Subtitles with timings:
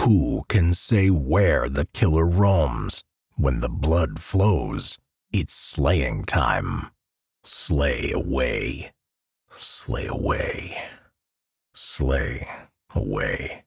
[0.00, 3.04] Who can say where the killer roams?
[3.36, 4.98] When the blood flows,
[5.32, 6.88] it's slaying time.
[7.44, 8.90] Slay away.
[9.50, 10.76] Slay away.
[11.74, 12.48] Slay
[12.94, 13.64] away.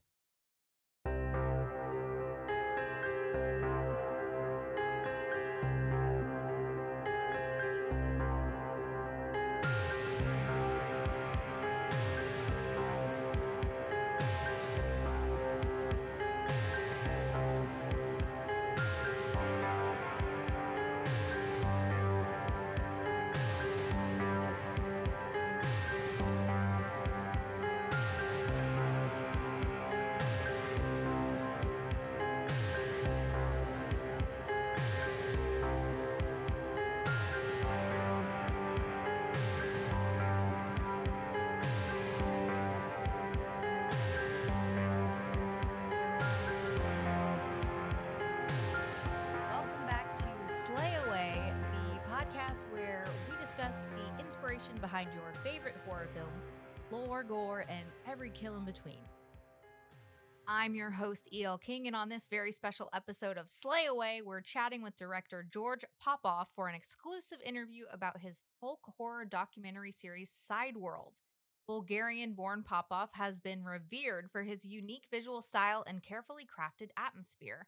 [61.56, 61.60] E.L.
[61.60, 65.86] King, and on this very special episode of Slay Away, we're chatting with director George
[66.02, 71.22] Popov for an exclusive interview about his folk horror documentary series Sideworld.
[71.66, 77.68] Bulgarian born Popov has been revered for his unique visual style and carefully crafted atmosphere.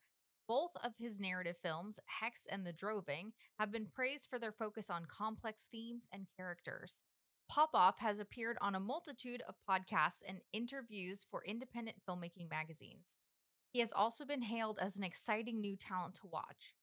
[0.49, 4.89] Both of his narrative films, Hex and The Droving, have been praised for their focus
[4.89, 7.03] on complex themes and characters.
[7.49, 13.15] Popov has appeared on a multitude of podcasts and interviews for independent filmmaking magazines.
[13.77, 16.73] He has also been hailed as an exciting new talent to watch.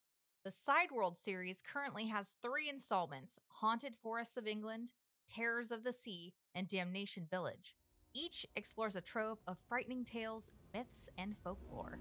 [0.44, 4.92] The Sideworld series currently has three installments Haunted Forests of England,
[5.26, 7.74] Terrors of the Sea, and Damnation Village.
[8.14, 11.98] Each explores a trove of frightening tales, myths, and folklore.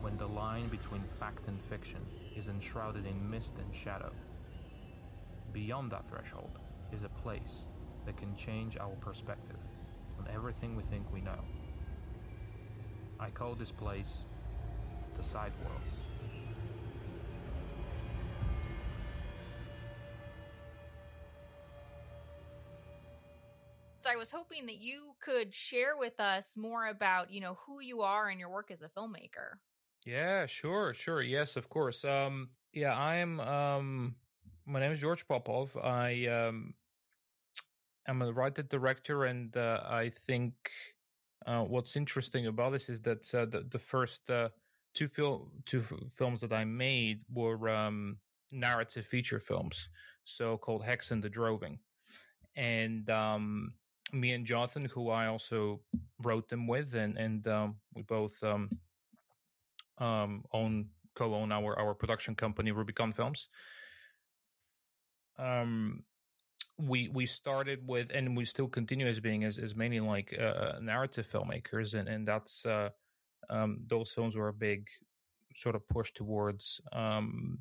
[0.00, 2.00] when the line between fact and fiction
[2.34, 4.10] is enshrouded in mist and shadow.
[5.52, 6.58] Beyond that threshold
[6.92, 7.66] is a place
[8.06, 9.56] that can change our perspective
[10.18, 11.44] on everything we think we know.
[13.18, 14.26] I call this place
[15.16, 15.80] the side world.
[24.02, 27.80] So I was hoping that you could share with us more about, you know, who
[27.80, 29.58] you are and your work as a filmmaker.
[30.06, 31.20] Yeah, sure, sure.
[31.20, 32.04] Yes, of course.
[32.04, 33.40] Um, yeah, I'm.
[33.40, 34.14] Um,
[34.66, 35.76] my name is George Popov.
[35.76, 36.74] I um,
[38.06, 40.54] I'm a writer director, and uh, I think
[41.46, 44.48] uh, what's interesting about this is that uh, the, the first uh,
[44.94, 45.08] two
[45.64, 48.18] two f- films that I made were um,
[48.52, 49.88] narrative feature films,
[50.24, 51.78] so called Hex and the Droving,
[52.56, 53.72] and um,
[54.12, 55.80] me and Jonathan, who I also
[56.22, 58.68] wrote them with, and and um, we both um,
[59.98, 63.48] um, own co-own our our production company Rubicon Films.
[65.40, 66.04] Um,
[66.78, 70.78] we we started with, and we still continue as being as, as mainly like uh,
[70.80, 72.90] narrative filmmakers, and and that's uh,
[73.48, 74.86] um, those films were a big
[75.54, 77.58] sort of push towards um,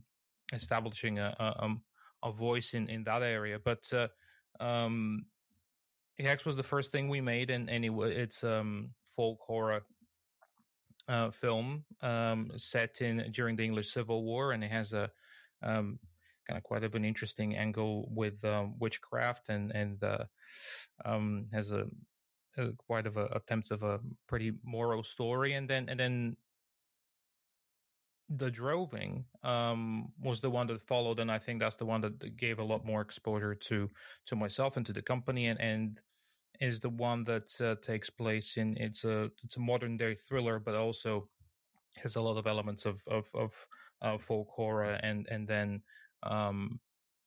[0.53, 1.81] establishing a, a um,
[2.23, 3.59] a voice in in that area.
[3.63, 4.07] But uh,
[4.63, 5.25] um,
[6.19, 9.81] Hex was the first thing we made, and it, it's um folk horror
[11.07, 15.09] uh, film um, set in during the English Civil War, and it has a
[15.63, 15.99] um,
[16.49, 20.25] kind of quite of an interesting angle with um, witchcraft, and and uh,
[21.05, 21.85] um, has a,
[22.57, 26.37] a quite of a attempt of a pretty moral story, and then and then
[28.29, 32.37] the droving um, was the one that followed, and I think that's the one that
[32.37, 33.89] gave a lot more exposure to
[34.25, 36.01] to myself and to the company, and and
[36.59, 40.59] is the one that uh, takes place in it's a it's a modern day thriller,
[40.59, 41.29] but also
[42.01, 43.67] has a lot of elements of of of
[44.01, 45.81] uh, folk horror, and and then
[46.23, 46.79] um,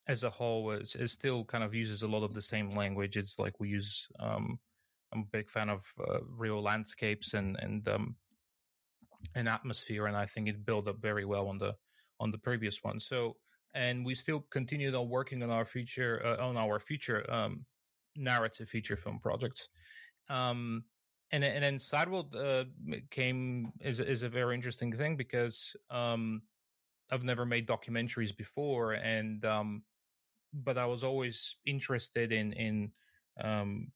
[0.07, 3.17] as a whole, is it still kind of uses a lot of the same language.
[3.17, 4.09] It's like we use.
[4.19, 4.59] Um,
[5.13, 8.17] I'm a big fan of uh, real landscapes and and um,
[9.35, 11.75] an atmosphere, and I think it built up very well on the
[12.19, 13.01] on the previous one.
[13.01, 13.37] So,
[13.75, 17.65] and we still continued on working on our future uh, on our future um,
[18.17, 19.69] narrative feature film projects.
[20.29, 20.85] Um,
[21.31, 22.65] and and then Sideworld uh,
[23.11, 26.43] came is is a very interesting thing because um,
[27.13, 29.83] I've never made documentaries before, and um,
[30.53, 32.91] but I was always interested in in
[33.43, 33.93] um,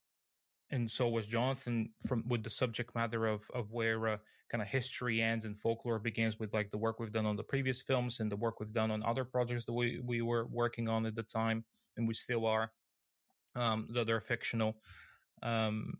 [0.71, 4.17] and so was Jonathan from with the subject matter of of where uh,
[4.51, 7.43] kind of history ends and folklore begins with like the work we've done on the
[7.43, 10.89] previous films and the work we've done on other projects that we we were working
[10.89, 11.65] on at the time
[11.97, 12.71] and we still are
[13.55, 14.77] um, that are fictional.
[15.43, 15.95] Um,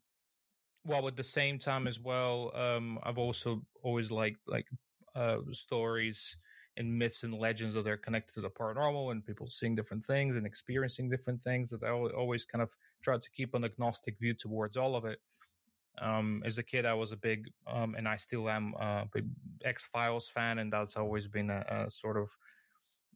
[0.83, 4.67] while at the same time as well, um, I've also always liked like
[5.17, 6.37] uh, stories
[6.77, 10.37] and myths and legends that are connected to the paranormal and people seeing different things
[10.37, 14.35] and experiencing different things that I always kind of tried to keep an agnostic view
[14.35, 15.21] towards all of it.
[16.01, 19.27] Um, as a kid, I was a big, um, and I still am a big
[19.65, 22.29] X Files fan, and that's always been a, a sort of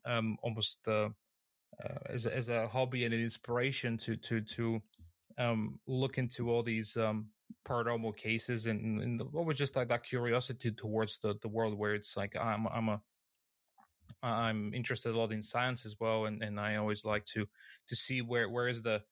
[0.06, 1.10] um, almost uh,
[1.84, 4.82] uh, as as a hobby and an inspiration to to to
[5.36, 7.26] um, look into all these um,
[7.66, 11.94] paranormal cases and, and what was just like that curiosity towards the, the world where
[11.94, 13.00] it's like I'm I'm a
[14.22, 17.46] I'm interested a lot in science as well, and, and I always like to
[17.88, 19.02] to see where where is the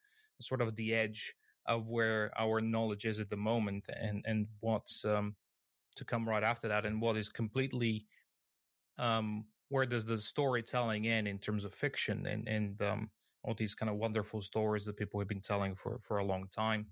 [0.40, 1.34] sort of the edge
[1.66, 5.34] of where our knowledge is at the moment, and and what's um,
[5.96, 8.06] to come right after that, and what is completely
[8.98, 13.10] um, where does the storytelling end in terms of fiction and and um,
[13.42, 16.48] all these kind of wonderful stories that people have been telling for for a long
[16.54, 16.86] time.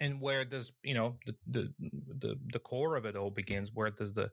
[0.00, 1.74] And where does you know the the
[2.18, 4.30] the, the core of it all begins where does the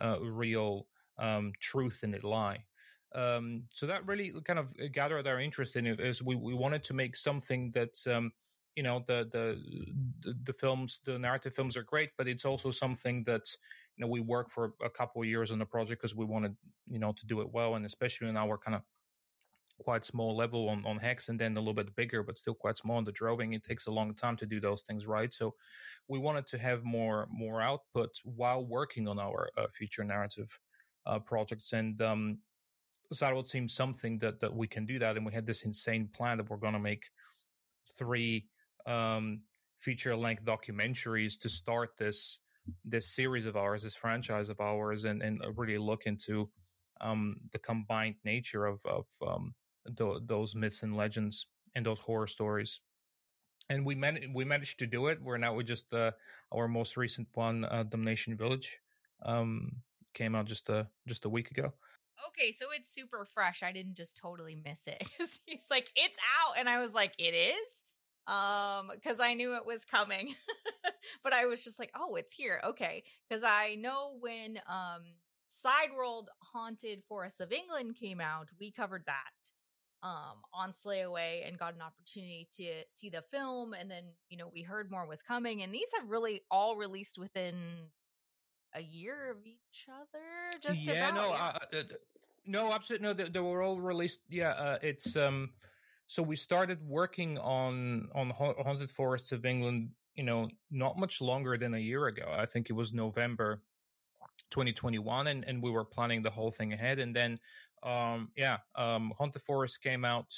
[0.00, 0.86] uh, real
[1.18, 2.64] um, truth in it lie.
[3.14, 6.00] Um, so that really kind of gathered our interest in it.
[6.00, 8.32] Is we, we wanted to make something that um,
[8.74, 9.60] you know the, the,
[10.20, 13.42] the the films, the narrative films are great, but it's also something that
[13.96, 16.56] you know we work for a couple of years on the project because we wanted
[16.88, 18.82] you know to do it well, and especially in our kind of
[19.82, 22.76] quite small level on, on hex and then a little bit bigger but still quite
[22.76, 25.54] small on the droving it takes a long time to do those things right so
[26.08, 30.56] we wanted to have more more output while working on our uh, future narrative
[31.06, 31.72] uh, projects.
[31.72, 32.38] And um,
[33.12, 35.16] so that would seem something that that we can do that.
[35.16, 37.10] And we had this insane plan that we're going to make
[37.96, 38.46] three
[38.86, 39.40] um,
[39.78, 42.40] feature length documentaries to start this
[42.84, 46.48] this series of ours, this franchise of ours, and and really look into
[47.00, 49.54] um, the combined nature of of um,
[49.96, 52.80] th- those myths and legends and those horror stories.
[53.68, 55.20] And we man- we managed to do it.
[55.20, 56.12] We're now with just uh,
[56.54, 58.78] our most recent one, uh, Damnation Village.
[59.24, 59.82] Um,
[60.14, 61.72] came out just a just a week ago.
[62.28, 63.62] Okay, so it's super fresh.
[63.62, 65.02] I didn't just totally miss it
[65.46, 67.84] he's like, "It's out," and I was like, "It is,"
[68.26, 70.34] um, because I knew it was coming,
[71.24, 75.02] but I was just like, "Oh, it's here." Okay, because I know when um
[75.48, 81.58] Sideworld Haunted Forests of England came out, we covered that um on Slay Away and
[81.58, 85.22] got an opportunity to see the film and then you know we heard more was
[85.22, 87.54] coming and these have really all released within
[88.74, 90.58] a year of each other.
[90.60, 91.78] Just yeah, about, no, yeah.
[91.78, 91.82] uh,
[92.46, 93.12] no, absolutely no.
[93.14, 94.20] They, they, were all released.
[94.28, 95.50] Yeah, uh, it's um.
[96.06, 99.90] So we started working on on Haunted Forests of England.
[100.14, 102.24] You know, not much longer than a year ago.
[102.30, 103.62] I think it was November
[104.50, 106.98] 2021, and and we were planning the whole thing ahead.
[106.98, 107.38] And then,
[107.82, 110.34] um, yeah, um, Haunted Forest came out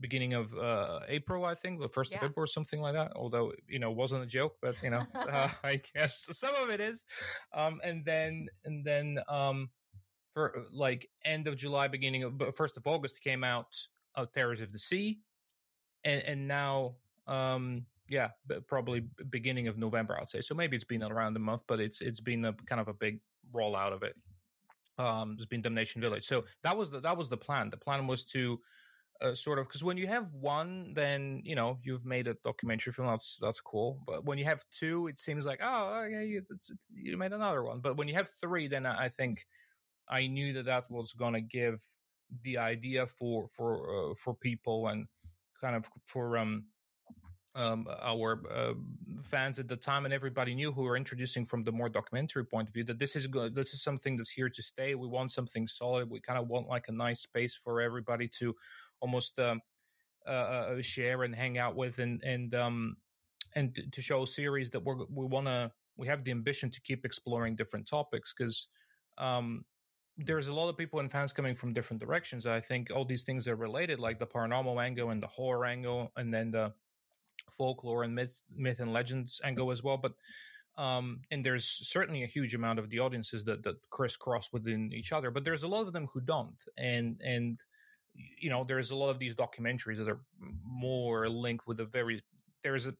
[0.00, 2.18] beginning of uh, April, I think, the first yeah.
[2.18, 3.12] of April or something like that.
[3.14, 6.80] Although you know, wasn't a joke, but you know, uh, I guess some of it
[6.80, 7.04] is.
[7.52, 9.68] Um, and then and then um,
[10.34, 13.76] for like end of July, beginning of first of August came out
[14.14, 15.18] uh, Terrors of the Sea,
[16.04, 16.94] and and now
[17.26, 18.30] um, yeah,
[18.66, 20.40] probably beginning of November, I'd say.
[20.40, 22.94] So maybe it's been around a month, but it's it's been a kind of a
[22.94, 23.20] big
[23.54, 24.14] rollout of it.
[24.98, 27.70] Um, there's been Damnation Village, so that was the that was the plan.
[27.70, 28.60] The plan was to
[29.22, 32.92] uh, sort of because when you have one, then you know you've made a documentary
[32.92, 33.08] film.
[33.08, 34.00] That's that's cool.
[34.06, 37.32] But when you have two, it seems like oh yeah, you, it's, it's, you made
[37.32, 37.80] another one.
[37.80, 39.46] But when you have three, then I think
[40.08, 41.82] I knew that that was going to give
[42.42, 45.06] the idea for for uh, for people and
[45.60, 46.64] kind of for um
[47.54, 48.74] um, our uh,
[49.24, 52.68] fans at the time and everybody knew who were introducing from the more documentary point
[52.68, 53.54] of view that this is good.
[53.54, 54.94] This is something that's here to stay.
[54.94, 56.08] We want something solid.
[56.08, 58.54] We kind of want like a nice space for everybody to
[59.00, 59.56] almost uh,
[60.82, 62.96] share and hang out with, and and um,
[63.54, 66.80] and to show a series that we we want to we have the ambition to
[66.80, 68.68] keep exploring different topics because
[69.18, 69.64] um,
[70.16, 72.46] there's a lot of people and fans coming from different directions.
[72.46, 76.12] I think all these things are related, like the paranormal angle and the horror angle,
[76.16, 76.72] and then the
[77.56, 79.98] folklore and myth, myth and legends angle as well.
[79.98, 80.12] But
[80.78, 85.12] um, and there's certainly a huge amount of the audiences that that crisscross within each
[85.12, 85.30] other.
[85.30, 87.58] But there's a lot of them who don't, and and
[88.38, 90.20] you know, there's a lot of these documentaries that are
[90.64, 92.22] more linked with a very
[92.62, 92.94] there's a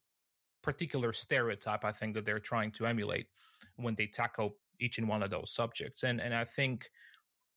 [0.62, 3.26] particular stereotype I think that they're trying to emulate
[3.76, 6.02] when they tackle each and one of those subjects.
[6.02, 6.90] And and I think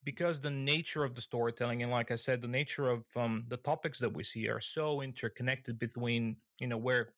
[0.04, 3.58] because the nature of the storytelling and like I said, the nature of um, the
[3.58, 7.14] topics that we see are so interconnected between you know where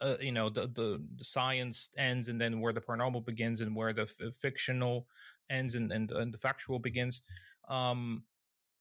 [0.00, 3.74] uh, you know the, the, the science ends and then where the paranormal begins and
[3.74, 5.06] where the f- fictional
[5.50, 7.22] ends and, and, and the factual begins
[7.68, 8.22] um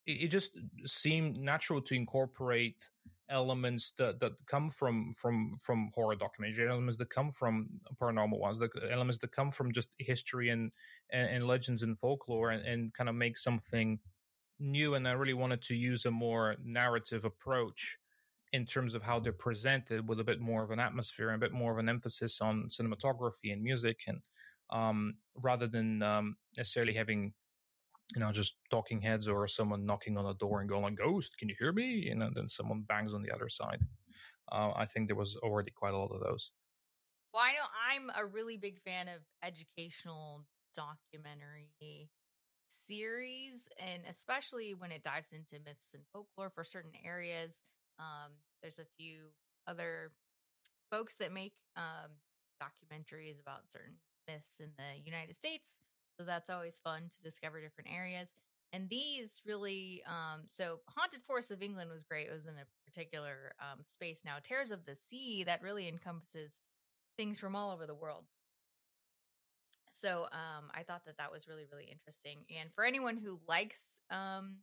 [0.05, 2.89] it, it, just seemed natural to incorporate
[3.29, 7.67] elements that, that come from from from horror documentary elements that come from
[8.01, 10.72] paranormal ones the elements that come from just history and
[11.12, 14.00] and, and legends and folklore and, and kind of make something
[14.60, 17.98] new and i really wanted to use a more narrative approach
[18.51, 21.45] in terms of how they're presented with a bit more of an atmosphere and a
[21.45, 24.19] bit more of an emphasis on cinematography and music and
[24.69, 27.33] um, rather than um, necessarily having
[28.15, 31.50] you know just talking heads or someone knocking on a door and going ghost can
[31.50, 33.79] you hear me and then someone bangs on the other side
[34.51, 36.51] uh, i think there was already quite a lot of those
[37.33, 40.43] well i know i'm a really big fan of educational
[40.75, 42.10] documentary
[42.67, 47.63] series and especially when it dives into myths and folklore for certain areas
[48.00, 48.31] um,
[48.62, 49.29] there's a few
[49.67, 50.12] other
[50.91, 52.12] folks that make um,
[52.62, 53.95] documentaries about certain
[54.27, 55.81] myths in the United States.
[56.17, 58.34] So that's always fun to discover different areas.
[58.72, 62.27] And these really, um, so Haunted Forests of England was great.
[62.27, 64.22] It was in a particular um, space.
[64.25, 66.62] Now, Terrors of the Sea, that really encompasses
[67.17, 68.25] things from all over the world.
[69.91, 72.39] So um, I thought that that was really, really interesting.
[72.60, 74.58] And for anyone who likes, um,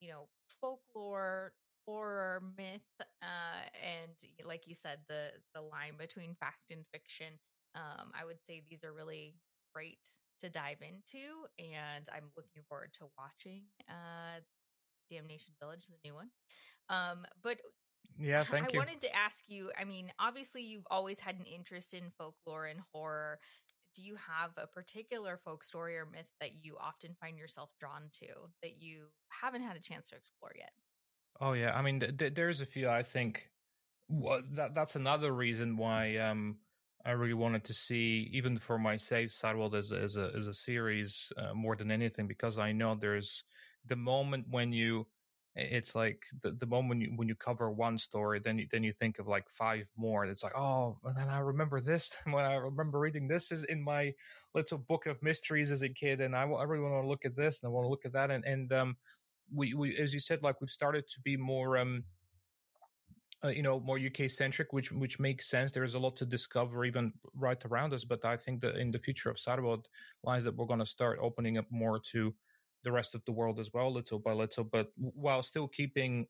[0.00, 0.28] you know,
[0.60, 1.52] folklore,
[1.86, 2.80] horror myth
[3.22, 4.12] uh, and
[4.46, 7.32] like you said the the line between fact and fiction
[7.74, 9.34] um, i would say these are really
[9.74, 9.98] great
[10.40, 14.40] to dive into and i'm looking forward to watching uh,
[15.10, 16.28] damnation village the new one.
[16.88, 17.58] Um, but
[18.18, 18.80] yeah thank I you.
[18.80, 22.66] i wanted to ask you i mean obviously you've always had an interest in folklore
[22.66, 23.38] and horror.
[23.94, 28.02] Do you have a particular folk story or myth that you often find yourself drawn
[28.20, 28.26] to
[28.62, 30.70] that you haven't had a chance to explore yet?
[31.40, 32.88] Oh yeah, I mean, th- there's a few.
[32.88, 33.50] I think
[34.08, 36.58] well, that that's another reason why um,
[37.04, 40.46] I really wanted to see, even for my safe World as a, as a as
[40.46, 43.44] a series uh, more than anything, because I know there's
[43.86, 45.06] the moment when you,
[45.56, 48.82] it's like the, the moment when you when you cover one story, then you then
[48.82, 50.22] you think of like five more.
[50.22, 53.64] And it's like oh, and then I remember this when I remember reading this is
[53.64, 54.12] in my
[54.54, 57.36] little book of mysteries as a kid, and I, I really want to look at
[57.36, 58.96] this and I want to look at that, and and um
[59.52, 62.04] we, we as you said, like we've started to be more um
[63.44, 65.72] uh, you know more UK centric, which which makes sense.
[65.72, 68.90] There is a lot to discover even right around us, but I think that in
[68.90, 69.84] the future of Sideworld
[70.24, 72.34] lies that we're going to start opening up more to
[72.82, 76.26] the rest of the world as well, little by little, but while still keeping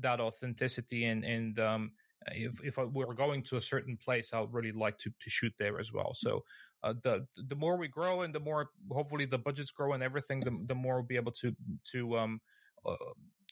[0.00, 1.92] that authenticity and and um,
[2.32, 5.52] if if we're going to a certain place, I would really like to to shoot
[5.58, 6.12] there as well.
[6.14, 6.44] So.
[6.82, 10.38] Uh, the the more we grow and the more hopefully the budgets grow and everything,
[10.40, 12.38] the the more we'll be able to to um,
[12.84, 12.94] uh,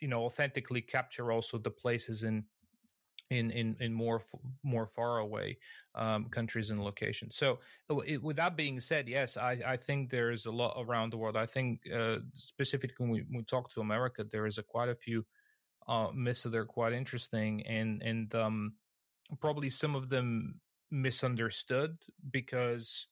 [0.02, 2.44] you know authentically capture also the places in
[3.38, 4.20] in in, in more
[4.62, 5.58] more far away
[5.94, 7.36] um, countries and locations.
[7.36, 7.58] So,
[7.90, 11.18] uh, it, with that being said, yes, I, I think there's a lot around the
[11.18, 11.36] world.
[11.36, 14.88] I think uh, specifically when we, when we, talk to America, there is a quite
[14.88, 15.24] a few
[15.88, 18.74] uh, myths that are quite interesting, and and um,
[19.40, 20.60] probably some of them
[20.90, 21.96] misunderstood
[22.30, 23.06] because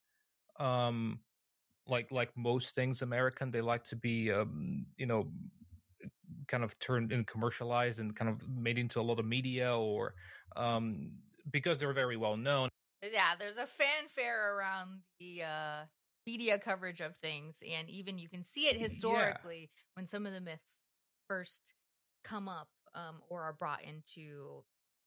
[0.59, 1.21] um,
[1.87, 5.31] like like most things American, they like to be um, you know
[6.51, 10.15] kind of turned and commercialized and kind of made into a lot of media or
[10.57, 11.13] um,
[11.51, 12.69] because they're very well known.
[13.03, 15.85] Yeah, there's a fanfare around the uh,
[16.27, 19.67] media coverage of things, and even you can see it historically yeah.
[19.95, 20.81] when some of the myths
[21.29, 21.73] first
[22.25, 24.63] come up um, or are brought into,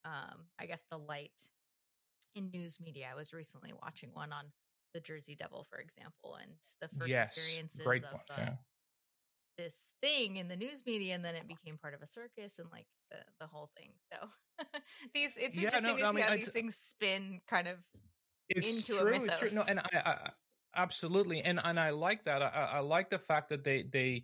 [0.06, 1.50] um, I guess, the light
[2.36, 3.10] in news media.
[3.12, 4.46] I was recently watching one on
[4.96, 8.54] the Jersey Devil, for example, and the first yes, experiences of one, uh, yeah
[9.58, 12.68] this thing in the news media and then it became part of a circus and
[12.72, 14.28] like the, the whole thing so
[15.14, 17.78] these it's yeah, interesting no, to I see mean, how these things spin kind of
[18.50, 19.42] it's into true, a mythos.
[19.42, 19.60] It's true.
[19.60, 20.30] No, and I, I,
[20.76, 24.24] absolutely and and i like that I, I like the fact that they they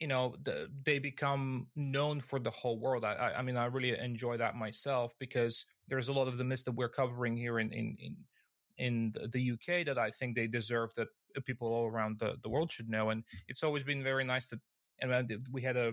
[0.00, 3.96] you know the, they become known for the whole world I, I mean i really
[3.98, 7.72] enjoy that myself because there's a lot of the myths that we're covering here in
[7.72, 8.16] in in
[8.78, 11.08] in the UK that I think they deserve that
[11.40, 13.10] people all around the, the world should know.
[13.10, 14.60] And it's always been very nice that,
[15.00, 15.92] and we had a,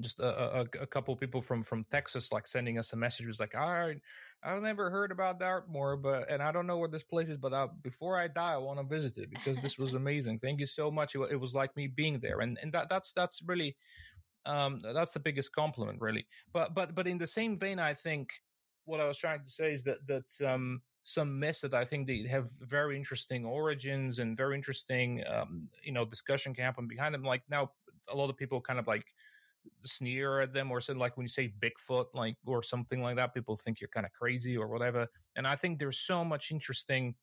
[0.00, 3.38] just a, a, a couple people from, from Texas, like sending us a message was
[3.38, 3.94] like, I,
[4.42, 7.52] I've never heard about Dartmoor, but, and I don't know where this place is, but
[7.52, 10.38] I, before I die, I want to visit it because this was amazing.
[10.38, 11.14] Thank you so much.
[11.14, 12.40] It, it was like me being there.
[12.40, 13.76] And, and that, that's, that's really,
[14.46, 16.26] um, that's the biggest compliment really.
[16.52, 18.30] But, but, but in the same vein, I think
[18.86, 22.06] what I was trying to say is that, that, um, some myths that I think
[22.06, 27.14] they have very interesting origins and very interesting, um, you know, discussion can happen behind
[27.14, 27.24] them.
[27.24, 27.72] Like now,
[28.08, 29.06] a lot of people kind of like
[29.84, 33.34] sneer at them or something like when you say Bigfoot, like or something like that,
[33.34, 35.06] people think you're kind of crazy or whatever.
[35.36, 37.14] And I think there's so much interesting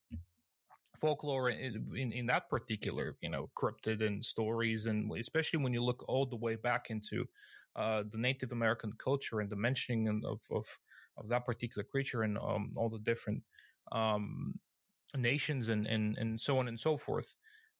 [1.00, 5.84] folklore in, in, in that particular, you know, cryptid and stories, and especially when you
[5.84, 7.26] look all the way back into
[7.76, 10.66] uh, the Native American culture and the mentioning of of,
[11.18, 13.42] of that particular creature and um, all the different
[13.92, 14.54] um,
[15.18, 17.36] nations and, and and so on and so forth.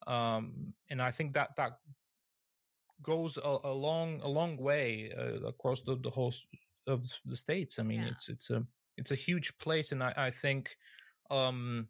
[0.06, 1.72] Um, and I think that that
[3.02, 6.32] goes a, a long a long way uh, across the, the whole
[6.86, 7.78] of the states.
[7.78, 8.08] I mean, yeah.
[8.08, 8.64] it's it's a
[8.96, 10.76] it's a huge place, and I, I think
[11.30, 11.88] um,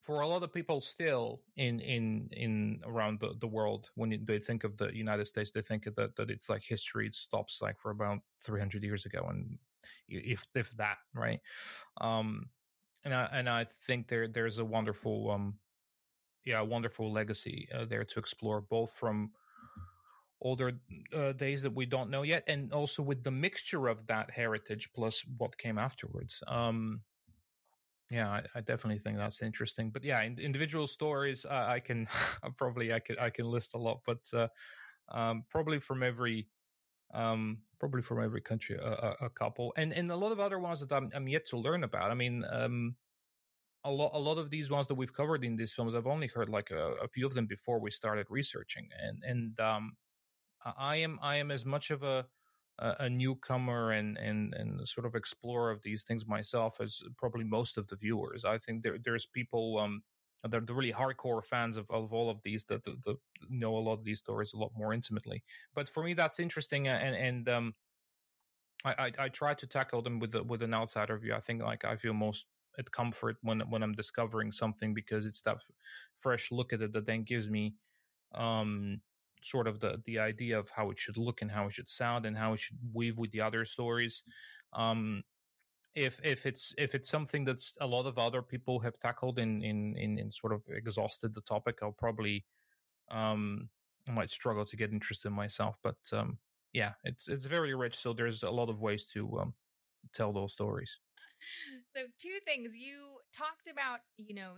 [0.00, 4.38] for a lot of people still in in in around the, the world when they
[4.38, 7.78] think of the united states they think that that it's like history it stops like
[7.78, 9.58] for about 300 years ago and
[10.08, 11.40] if if that right
[12.00, 12.46] um
[13.04, 15.54] and i and i think there there's a wonderful um
[16.44, 19.30] yeah wonderful legacy uh, there to explore both from
[20.42, 20.72] older
[21.14, 24.90] uh, days that we don't know yet and also with the mixture of that heritage
[24.94, 27.00] plus what came afterwards um
[28.10, 29.90] yeah, I, I, definitely think that's interesting.
[29.90, 32.08] But yeah, in, individual stories, uh, I can
[32.56, 34.48] probably I can I can list a lot, but uh,
[35.16, 36.48] um, probably from every
[37.12, 40.80] um, probably from every country a, a, couple, and and a lot of other ones
[40.80, 42.10] that I'm, I'm yet to learn about.
[42.10, 42.96] I mean, um,
[43.84, 46.28] a lot a lot of these ones that we've covered in these films, I've only
[46.28, 49.92] heard like a, a few of them before we started researching, and and um,
[50.78, 52.26] I am I am as much of a
[52.80, 57.76] a, newcomer and, and and sort of explorer of these things myself as probably most
[57.76, 58.44] of the viewers.
[58.44, 60.02] I think there there's people um
[60.48, 63.16] they're the really hardcore fans of, of all of these that, that,
[63.48, 65.42] know a lot of these stories a lot more intimately.
[65.74, 67.74] But for me, that's interesting, and and um,
[68.84, 71.34] I, I, I try to tackle them with the, with an outsider view.
[71.34, 72.46] I think like I feel most
[72.78, 75.70] at comfort when when I'm discovering something because it's that f-
[76.14, 77.74] fresh look at it that then gives me
[78.34, 79.00] um
[79.42, 82.26] sort of the the idea of how it should look and how it should sound
[82.26, 84.22] and how it should weave with the other stories.
[84.72, 85.24] Um,
[85.94, 89.62] if if it's if it's something that's a lot of other people have tackled in
[89.62, 92.44] in in, in sort of exhausted the topic, I'll probably
[93.10, 93.68] um,
[94.08, 95.78] I might struggle to get interested myself.
[95.82, 96.38] But um,
[96.72, 99.54] yeah, it's it's very rich, so there's a lot of ways to um,
[100.12, 100.98] tell those stories.
[101.96, 104.52] So two things you talked about, you know,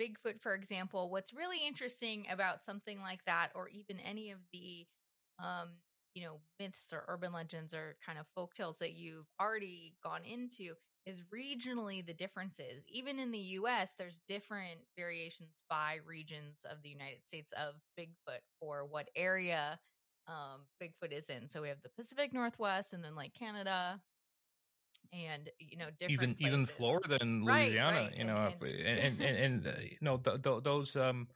[0.00, 4.86] Bigfoot, for example, what's really interesting about something like that, or even any of the,
[5.42, 5.70] um,
[6.16, 10.22] you know, myths or urban legends or kind of folk tales that you've already gone
[10.24, 10.72] into,
[11.04, 12.84] is regionally the differences.
[12.88, 18.40] Even in the US, there's different variations by regions of the United States of Bigfoot
[18.58, 19.78] for what area
[20.26, 21.50] um, Bigfoot is in.
[21.50, 24.00] So we have the Pacific Northwest and then like Canada,
[25.12, 26.46] and you know even places.
[26.46, 28.16] even Florida and Louisiana, right, right.
[28.16, 31.28] you know, and and, and, and, and uh, you know th- th- those um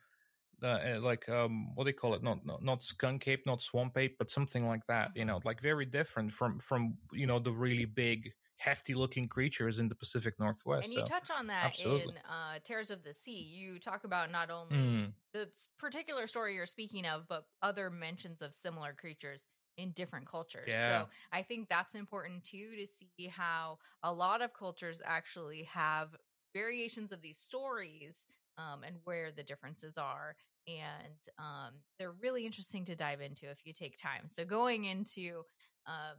[0.63, 3.97] uh, like um what do they call it not, not not skunk ape not swamp
[3.97, 5.31] ape but something like that you mm-hmm.
[5.31, 9.89] know like very different from from you know the really big hefty looking creatures in
[9.89, 10.89] the Pacific Northwest.
[10.89, 12.13] And you so, touch on that absolutely.
[12.13, 13.41] in uh, Terrors of the Sea.
[13.41, 15.13] You talk about not only mm.
[15.33, 19.47] the particular story you're speaking of, but other mentions of similar creatures
[19.79, 20.69] in different cultures.
[20.69, 21.03] Yeah.
[21.03, 26.15] So I think that's important too to see how a lot of cultures actually have
[26.53, 30.37] variations of these stories um, and where the differences are.
[30.79, 34.23] And um, they're really interesting to dive into if you take time.
[34.27, 35.43] So going into
[35.87, 36.19] um,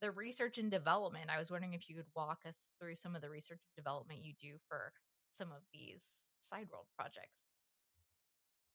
[0.00, 3.22] the research and development, I was wondering if you could walk us through some of
[3.22, 4.92] the research and development you do for
[5.30, 6.04] some of these
[6.40, 7.42] side world projects.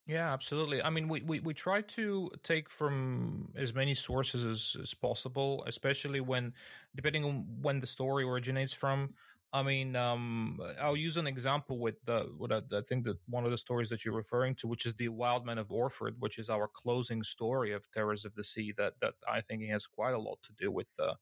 [0.07, 0.81] Yeah, absolutely.
[0.81, 5.63] I mean, we, we, we try to take from as many sources as, as possible,
[5.67, 6.53] especially when,
[6.95, 9.13] depending on when the story originates from.
[9.51, 13.45] I mean, um, I'll use an example with the what I, I, think that one
[13.45, 16.37] of the stories that you're referring to, which is the Wild Men of Orford, which
[16.37, 18.73] is our closing story of Terrors of the Sea.
[18.77, 21.15] That that I think has quite a lot to do with uh,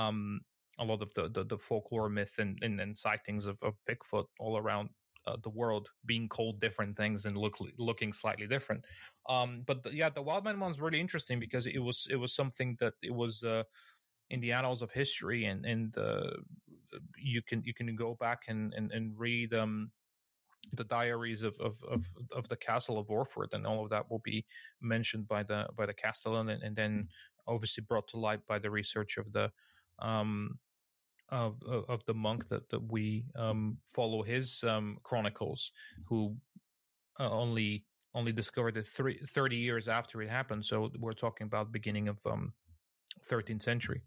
[0.00, 0.40] um,
[0.78, 4.26] a lot of the, the, the folklore myth and, and, and sightings of, of Bigfoot
[4.38, 4.90] all around
[5.26, 8.84] uh, the world being called different things and look looking slightly different.
[9.28, 12.76] Um, but the, yeah, the Wildman one's really interesting because it was it was something
[12.80, 13.64] that it was uh,
[14.30, 16.30] in the annals of history, and and uh,
[17.18, 19.54] you can you can go back and and, and read.
[19.54, 19.90] Um,
[20.72, 24.20] the diaries of, of, of, of, the castle of Orford and all of that will
[24.24, 24.44] be
[24.80, 27.08] mentioned by the by the castellan and, and then
[27.46, 29.48] obviously brought to light by the research of the
[30.00, 30.58] um,
[31.30, 35.72] of of the monk that that we um, follow his um, chronicles,
[36.06, 36.36] who
[37.18, 37.84] uh, only
[38.14, 40.64] only discovered it three, 30 years after it happened.
[40.64, 42.54] So we're talking about beginning of um,
[43.30, 44.02] 13th century.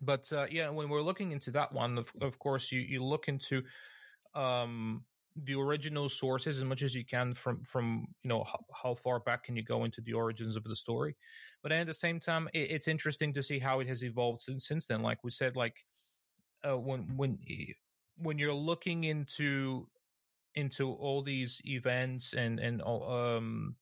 [0.00, 3.28] But uh, yeah, when we're looking into that one, of, of course, you you look
[3.28, 3.62] into
[4.34, 5.02] um,
[5.44, 9.20] the original sources as much as you can from from you know how, how, far
[9.20, 11.16] back can you go into the origins of the story.
[11.62, 14.66] But at the same time it, it's interesting to see how it has evolved since
[14.66, 15.02] since then.
[15.02, 15.84] Like we said like
[16.68, 17.38] uh, when when
[18.16, 19.88] when you're looking into
[20.54, 23.76] into all these events and and all, um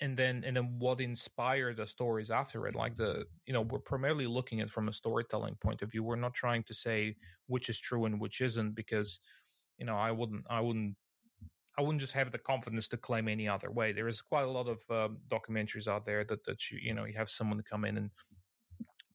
[0.00, 2.74] and then and then what inspired the stories after it?
[2.74, 6.02] Like the you know we're primarily looking at from a storytelling point of view.
[6.02, 9.20] We're not trying to say which is true and which isn't because
[9.78, 10.94] you know i wouldn't i wouldn't
[11.78, 13.92] i wouldn't just have the confidence to claim any other way.
[13.92, 17.04] There is quite a lot of um, documentaries out there that that you you know
[17.04, 18.10] you have someone come in and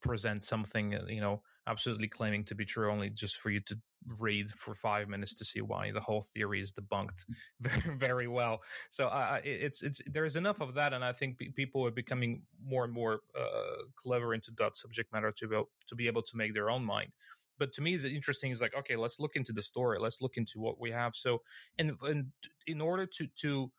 [0.02, 3.78] present something uh, you know absolutely claiming to be true only just for you to
[4.20, 7.26] read for five minutes to see why the whole theory is debunked
[7.60, 8.62] very very well.
[8.90, 12.84] So uh, it's it's there's enough of that and i think people are becoming more
[12.84, 16.54] and more uh, clever into that subject matter to be, to be able to make
[16.54, 17.12] their own mind.
[17.58, 19.98] But to me is interesting is like okay let's look into the story.
[20.00, 21.16] Let's look into what we have.
[21.16, 21.42] So
[21.78, 22.28] and, and
[22.68, 23.72] in order to to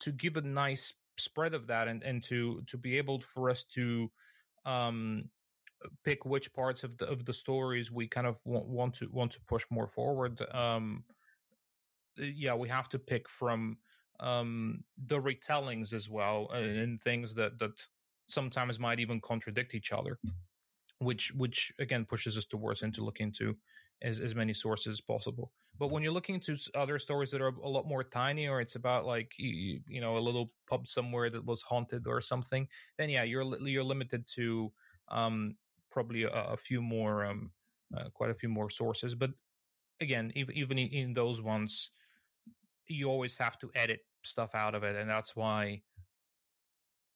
[0.00, 3.64] to give a nice spread of that and and to to be able for us
[3.74, 4.10] to
[4.64, 5.30] um
[6.04, 9.32] pick which parts of the of the stories we kind of want, want to want
[9.32, 10.40] to push more forward.
[10.52, 11.04] Um,
[12.16, 13.78] yeah, we have to pick from
[14.20, 17.86] um, the retellings as well, and, and things that that
[18.28, 20.18] sometimes might even contradict each other,
[20.98, 23.56] which which again pushes us towards into look into
[24.02, 25.52] as, as many sources as possible.
[25.78, 28.76] But when you're looking to other stories that are a lot more tiny, or it's
[28.76, 32.66] about like you, you know a little pub somewhere that was haunted or something,
[32.98, 34.72] then yeah, you're you're limited to
[35.08, 35.56] um,
[35.90, 37.50] probably a, a few more, um,
[37.96, 39.14] uh, quite a few more sources.
[39.14, 39.30] But
[40.00, 41.90] again, even even in those ones,
[42.86, 45.82] you always have to edit stuff out of it, and that's why,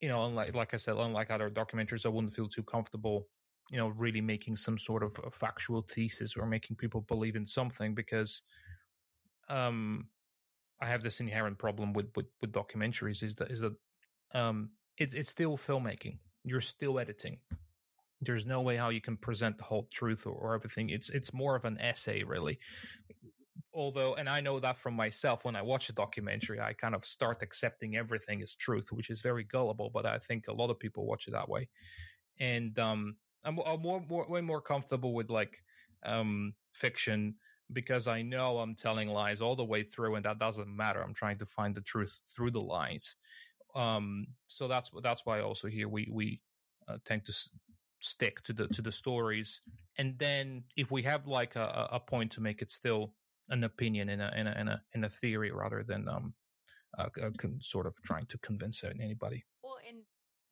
[0.00, 3.26] you know, unlike like I said, unlike other documentaries, I wouldn't feel too comfortable,
[3.70, 7.94] you know, really making some sort of factual thesis or making people believe in something
[7.94, 8.42] because,
[9.48, 10.08] um,
[10.80, 13.74] I have this inherent problem with with, with documentaries is that is that
[14.34, 16.18] um, it's it's still filmmaking.
[16.44, 17.38] You're still editing
[18.20, 20.90] there's no way how you can present the whole truth or, or everything.
[20.90, 22.58] It's it's more of an essay, really.
[23.72, 27.04] Although, and I know that from myself when I watch a documentary, I kind of
[27.04, 29.90] start accepting everything as truth, which is very gullible.
[29.92, 31.68] But I think a lot of people watch it that way,
[32.38, 35.62] and um, I'm, I'm more, more way more comfortable with like
[36.04, 37.36] um, fiction
[37.72, 41.02] because I know I'm telling lies all the way through, and that doesn't matter.
[41.02, 43.16] I'm trying to find the truth through the lies.
[43.74, 46.40] Um, so that's that's why also here we we
[46.88, 47.32] uh, tend to
[48.00, 49.62] stick to the to the stories.
[49.98, 53.14] And then if we have like a, a point to make it still
[53.48, 56.34] an opinion in a in a in a, in a theory rather than um
[56.98, 59.44] uh, uh, sort of trying to convince anybody.
[59.62, 59.98] Well and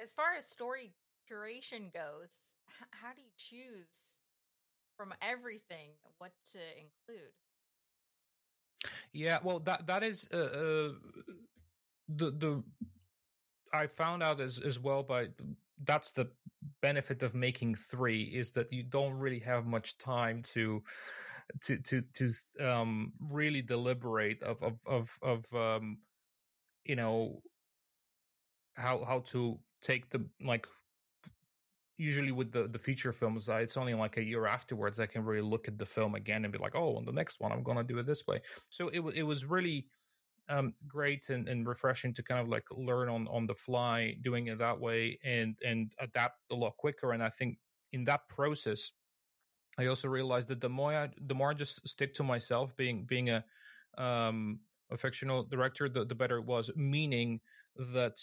[0.00, 0.92] as far as story
[1.30, 2.36] curation goes
[2.68, 4.22] h- how do you choose
[4.96, 7.32] from everything what to include?
[9.12, 10.92] Yeah well that that is uh, uh
[12.08, 12.62] the the
[13.72, 15.28] i found out as as well by
[15.84, 16.30] that's the
[16.82, 20.82] benefit of making three is that you don't really have much time to
[21.62, 25.98] to to to um really deliberate of of of of um
[26.84, 27.40] you know
[28.76, 30.66] how how to take the like
[31.96, 35.42] usually with the the feature films it's only like a year afterwards i can really
[35.42, 37.82] look at the film again and be like oh on the next one i'm gonna
[37.82, 38.40] do it this way.
[38.70, 39.86] So it, it was really
[40.48, 44.48] um, great and, and refreshing to kind of like learn on on the fly doing
[44.48, 47.12] it that way and and adapt a lot quicker.
[47.12, 47.58] And i think
[47.92, 48.92] in that process
[49.78, 53.04] i also realized that the more I, the more i just stick to myself being
[53.04, 53.44] being a
[53.96, 57.40] um a fictional director the, the better it was meaning
[57.94, 58.18] that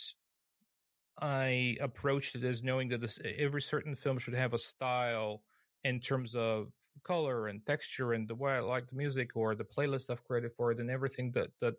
[1.20, 5.42] i approached it as knowing that this every certain film should have a style
[5.86, 6.72] in terms of
[7.04, 10.52] color and texture and the way I like the music or the playlist I've created
[10.58, 11.76] for it and everything that that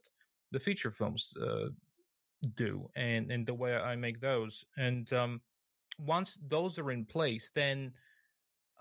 [0.52, 1.68] the feature films uh,
[2.54, 4.64] do and and the way I make those.
[4.76, 5.40] And um,
[5.98, 7.92] once those are in place, then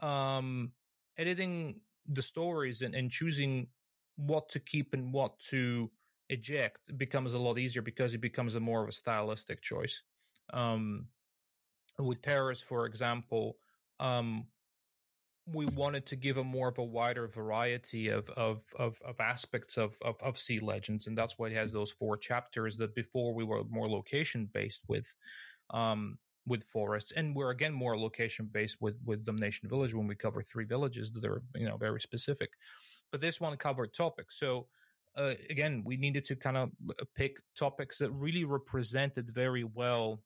[0.01, 0.71] um,
[1.17, 3.67] editing the stories and, and choosing
[4.17, 5.89] what to keep and what to
[6.30, 10.04] eject becomes a lot easier because it becomes a more of a stylistic choice.
[10.54, 11.08] Um,
[11.99, 13.58] with Terrors, for example,
[13.99, 14.45] um,
[15.51, 19.77] we wanted to give a more of a wider variety of of of, of aspects
[19.77, 22.77] of, of, of sea legends, and that's why it has those four chapters.
[22.77, 25.15] That before we were more location based with
[25.69, 30.15] um, with forests, and we're again more location based with with Damnation Village when we
[30.15, 32.49] cover three villages that are you know very specific.
[33.12, 34.67] But this one covered topics, so.
[35.17, 40.19] Uh, again, we needed to kind of uh, pick topics that really represented very well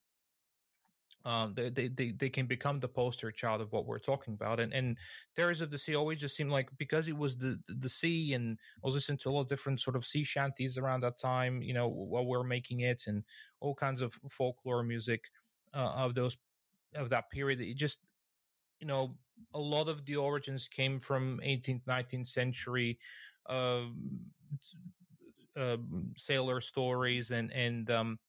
[1.25, 4.59] um, they, they, they, they can become the poster child of what we're talking about.
[4.59, 4.97] And, and
[5.35, 8.57] Terrors of the Sea always just seemed like because it was the, the sea and
[8.77, 11.61] I was listening to a lot of different sort of sea shanties around that time,
[11.61, 13.23] you know, while we are making it and
[13.59, 15.25] all kinds of folklore music
[15.73, 16.37] uh, of those,
[16.95, 17.59] of that period.
[17.59, 17.99] It just,
[18.79, 19.15] you know,
[19.53, 22.97] a lot of the origins came from 18th, 19th century,
[23.49, 23.81] uh,
[25.59, 25.77] uh,
[26.15, 28.19] sailor stories and, and, um,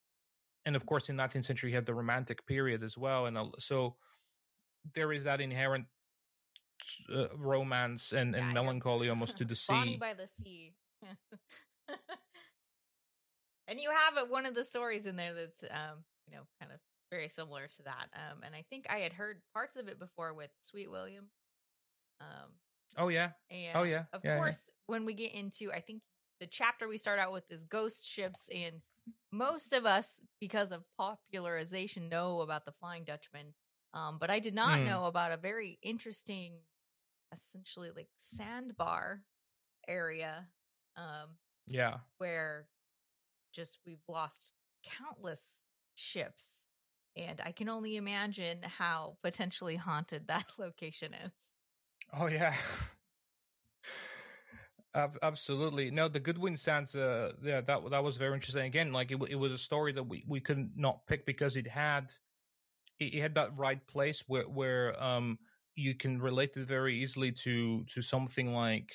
[0.66, 3.96] and of course in 19th century you have the romantic period as well and so
[4.94, 5.87] there is that inherent
[7.14, 9.73] uh, romance and, and yeah, melancholy almost to the sea.
[9.73, 10.73] Bonnie by the sea.
[13.70, 16.81] And you have one of the stories in there that's um you know kind of
[17.11, 20.35] very similar to that um and i think i had heard parts of it before
[20.35, 21.27] with sweet william
[22.20, 22.51] um
[22.99, 23.31] oh yeah.
[23.75, 24.05] Oh yeah.
[24.12, 24.73] of yeah, course yeah.
[24.87, 26.03] when we get into i think
[26.40, 28.77] the chapter we start out with is ghost ships and
[29.33, 33.55] most of us, because of popularization, know about the Flying Dutchman.
[33.92, 34.87] Um, but I did not mm.
[34.87, 36.53] know about a very interesting,
[37.35, 39.23] essentially like sandbar
[39.88, 40.46] area.
[40.96, 42.66] Um, yeah, where
[43.53, 44.53] just we've lost
[44.85, 45.42] countless
[45.94, 46.62] ships,
[47.16, 51.33] and I can only imagine how potentially haunted that location is.
[52.12, 52.55] Oh yeah.
[54.94, 55.90] Absolutely.
[55.92, 58.64] No, the Goodwin Sands, uh, yeah, that that was very interesting.
[58.64, 61.68] Again, like it, it was a story that we, we could not pick because it
[61.68, 62.12] had
[62.98, 65.38] it, it had that right place where where um
[65.76, 68.90] you can relate it very easily to to something like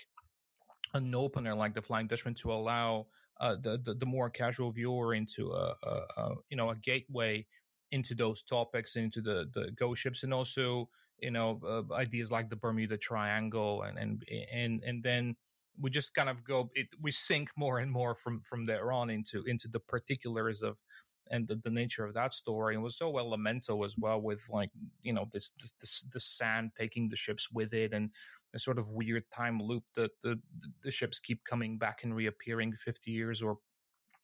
[0.93, 3.07] an opener like the Flying Dutchman to allow
[3.39, 7.45] uh, the, the, the more casual viewer into a, a, a, you know a gateway
[7.91, 12.49] into those topics into the the ghost ships and also you know uh, ideas like
[12.49, 15.35] the Bermuda Triangle and and and and then
[15.79, 19.09] we just kind of go it, we sink more and more from from there on
[19.09, 20.81] into into the particulars of
[21.31, 22.75] and the, the nature of that story.
[22.75, 24.69] And was so elemental as well with like
[25.01, 28.11] you know this, this, this the sand taking the ships with it and
[28.53, 30.39] a sort of weird time loop that the
[30.83, 33.57] the ships keep coming back and reappearing 50 years or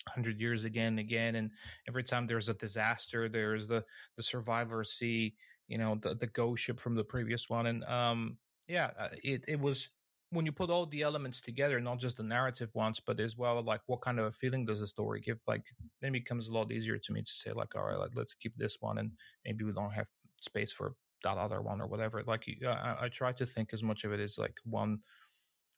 [0.08, 1.36] 100 years again and again.
[1.36, 1.52] And
[1.88, 3.84] every time there's a disaster there's the
[4.16, 5.36] the survivor see
[5.68, 7.66] you know the the ghost ship from the previous one.
[7.68, 8.38] And um
[8.68, 9.90] yeah uh, it it was
[10.32, 13.62] when you put all the elements together, not just the narrative ones, but as well,
[13.62, 15.40] like what kind of a feeling does the story give?
[15.48, 15.64] Like
[16.02, 18.34] then it becomes a lot easier to me to say, like, all right, like, let's
[18.34, 19.12] keep this one, and
[19.46, 20.08] maybe we don't have
[20.42, 22.24] space for that other one or whatever.
[22.26, 25.00] Like I, I try to think as much of it as like one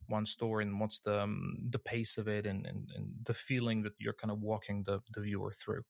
[0.08, 3.84] one story and what's the um, the pace of it and, and and the feeling
[3.84, 5.82] that you're kind of walking the the viewer through.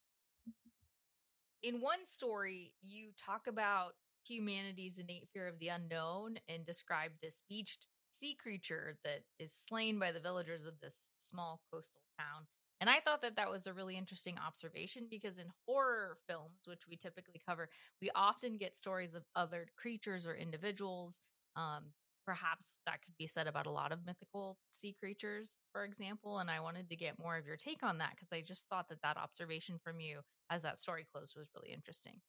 [1.64, 3.94] In one story, you talk about
[4.26, 7.88] humanity's innate fear of the unknown and describe this beached
[8.20, 12.48] sea creature that is slain by the villagers of this small coastal town.
[12.82, 16.82] And I thought that that was a really interesting observation because in horror films, which
[16.90, 17.70] we typically cover,
[18.02, 21.22] we often get stories of other creatures or individuals.
[21.56, 21.94] Um,
[22.26, 26.40] perhaps that could be said about a lot of mythical sea creatures, for example.
[26.40, 28.90] And I wanted to get more of your take on that because I just thought
[28.90, 32.20] that that observation from you as that story closed was really interesting.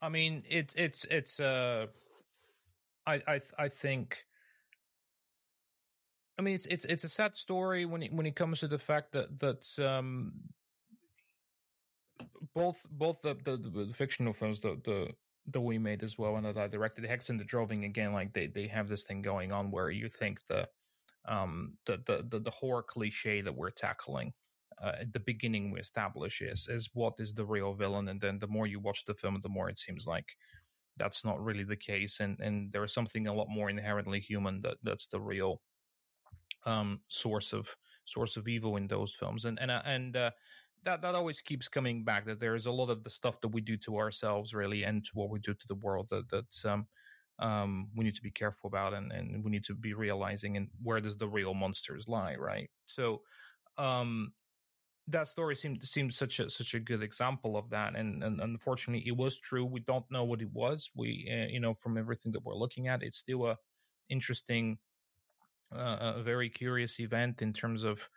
[0.00, 1.86] I mean, it's it's it's uh,
[3.06, 4.24] I I I think
[6.38, 8.78] I mean, it's it's it's a sad story when it when it comes to the
[8.78, 10.32] fact that that um,
[12.54, 15.08] both both the, the, the fictional films the the
[15.50, 18.32] that we made as well and that I directed Hex and the Droving again like
[18.34, 20.68] they they have this thing going on where you think the
[21.26, 24.32] um the the the, the horror cliche that we're tackling
[24.82, 28.08] uh, at the beginning we establish is is what is the real villain?
[28.08, 30.36] And then the more you watch the film the more it seems like
[30.98, 32.20] that's not really the case.
[32.20, 35.60] And and there is something a lot more inherently human that that's the real
[36.66, 40.30] um, source of source of evil in those films, and and uh, and uh,
[40.84, 42.26] that that always keeps coming back.
[42.26, 45.04] That there is a lot of the stuff that we do to ourselves, really, and
[45.04, 46.86] to what we do to the world that that's um,
[47.38, 50.68] um, we need to be careful about, and and we need to be realizing and
[50.82, 52.70] where does the real monsters lie, right?
[52.84, 53.22] So.
[53.76, 54.32] Um,
[55.10, 59.08] that story seemed seemed such a such a good example of that, and, and unfortunately,
[59.08, 59.64] it was true.
[59.64, 60.90] We don't know what it was.
[60.94, 63.56] We, uh, you know, from everything that we're looking at, it's still a
[64.10, 64.78] interesting
[65.72, 68.08] a very curious event in terms of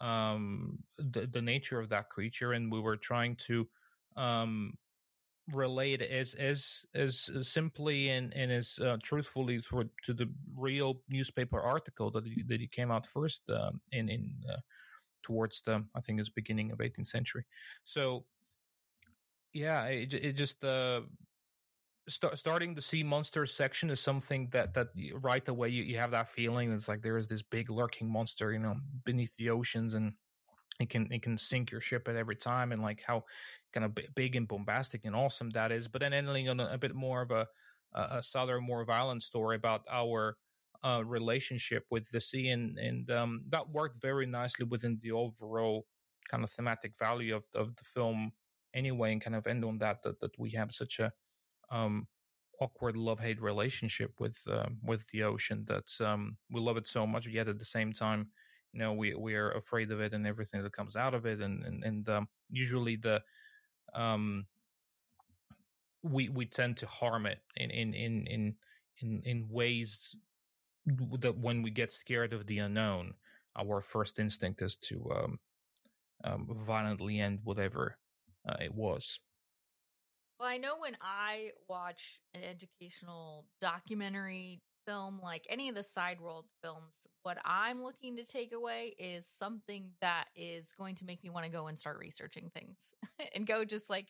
[0.00, 3.68] um, the, the nature of that creature, and we were trying to
[4.16, 4.74] um,
[5.52, 11.60] relate as as as simply and and as uh, truthfully to, to the real newspaper
[11.60, 14.60] article that that came out first um, in in uh,
[15.22, 17.44] towards the I think it's beginning of 18th century.
[17.84, 18.24] So
[19.52, 21.00] yeah, it, it just uh,
[22.10, 26.10] start, starting the sea monster section is something that that right away you, you have
[26.10, 29.94] that feeling it's like there is this big lurking monster you know beneath the oceans
[29.94, 30.12] and
[30.80, 33.22] it can it can sink your ship at every time and like how
[33.72, 35.86] kind of big and bombastic and awesome that is.
[35.86, 37.46] But then ending on a, a bit more of a
[37.92, 40.36] a southern more violent story about our
[40.84, 45.86] uh, relationship with the sea and and um, that worked very nicely within the overall
[46.30, 48.32] kind of thematic value of of the film
[48.74, 51.12] anyway and kind of end on that that, that we have such a
[51.70, 52.06] um,
[52.60, 57.06] awkward love hate relationship with uh, with the ocean that um, we love it so
[57.06, 58.28] much yet at the same time
[58.72, 61.40] you know we we are afraid of it and everything that comes out of it
[61.40, 63.20] and and, and um, usually the
[63.94, 64.46] um
[66.02, 68.54] we we tend to harm it in in in in
[68.98, 70.14] in, in ways
[70.86, 73.14] that when we get scared of the unknown
[73.56, 75.38] our first instinct is to um,
[76.24, 77.96] um violently end whatever
[78.48, 79.18] uh, it was
[80.40, 86.44] well i know when i watch an educational documentary film, like any of the Sideworld
[86.62, 91.30] films, what I'm looking to take away is something that is going to make me
[91.30, 92.78] want to go and start researching things
[93.34, 94.08] and go just like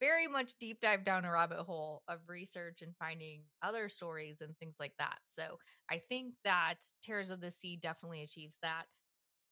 [0.00, 4.56] very much deep dive down a rabbit hole of research and finding other stories and
[4.58, 5.18] things like that.
[5.26, 5.58] So
[5.90, 8.84] I think that Terrors of the Sea definitely achieves that.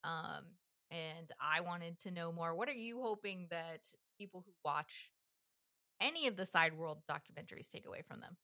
[0.03, 0.45] Um,
[0.91, 2.55] and I wanted to know more.
[2.55, 3.81] What are you hoping that
[4.19, 5.11] people who watch
[6.05, 8.37] any of the Sideworld documentaries take away from them?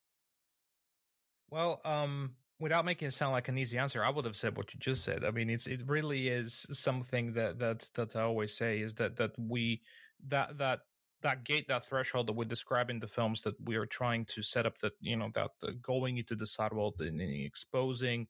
[1.51, 4.73] Well, um, without making it sound like an easy answer, I would have said what
[4.73, 5.25] you just said.
[5.25, 9.17] I mean, it's it really is something that that that I always say is that
[9.17, 9.83] that we
[10.29, 10.81] that that
[11.23, 14.43] that gate that threshold that we describe in the films that we are trying to
[14.43, 18.27] set up that you know that the going into the Sideworld and, and exposing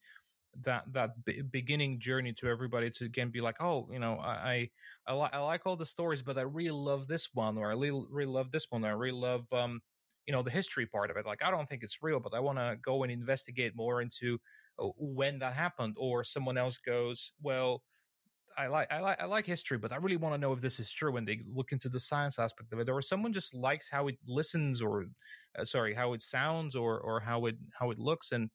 [0.62, 4.68] that that b- beginning journey to everybody to again be like oh you know i
[5.06, 7.74] I, li- I like all the stories but i really love this one or i
[7.74, 9.80] really, really love this one or i really love um
[10.26, 12.40] you know the history part of it like i don't think it's real but i
[12.40, 14.38] want to go and investigate more into
[14.78, 17.82] uh, when that happened or someone else goes well
[18.56, 20.80] I like I like I like history, but I really want to know if this
[20.80, 21.12] is true.
[21.12, 24.18] When they look into the science aspect of it, or someone just likes how it
[24.26, 25.06] listens, or
[25.58, 28.50] uh, sorry, how it sounds, or or how it how it looks, and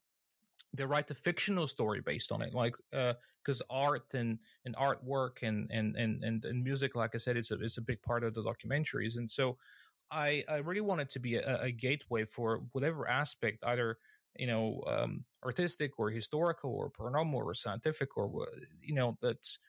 [0.76, 2.54] they write the fictional story based on it.
[2.54, 7.18] Like because uh, art and and artwork and, and and and and music, like I
[7.18, 9.58] said, it's a it's a big part of the documentaries, and so
[10.12, 13.98] I, I really want it to be a, a gateway for whatever aspect, either
[14.38, 18.48] you know um, artistic or historical or paranormal or scientific or
[18.82, 19.60] you know that's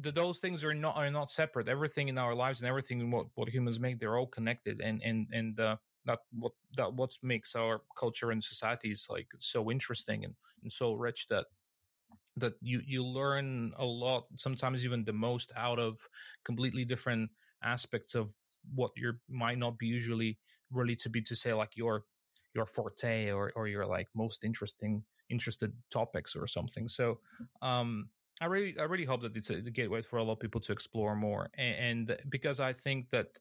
[0.00, 1.68] that those things are not are not separate.
[1.68, 5.02] Everything in our lives and everything in what, what humans make, they're all connected, and
[5.02, 5.76] and and uh,
[6.08, 10.94] that what that what makes our culture and societies like so interesting and, and so
[10.94, 11.46] rich that
[12.36, 16.08] that you you learn a lot, sometimes even the most out of
[16.44, 17.30] completely different
[17.62, 18.32] aspects of
[18.74, 20.38] what you might not be usually
[20.70, 22.04] really to be to say like your
[22.54, 26.88] your forte or or your like most interesting interested topics or something.
[26.88, 27.20] So
[27.60, 28.08] um
[28.40, 30.72] I really I really hope that it's a gateway for a lot of people to
[30.72, 33.38] explore more and, and because I think that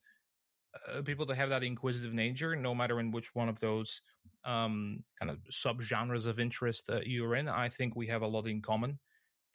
[0.91, 4.01] uh, people that have that inquisitive nature, no matter in which one of those
[4.43, 8.47] um, kind of subgenres of interest uh, you're in, I think we have a lot
[8.47, 8.99] in common.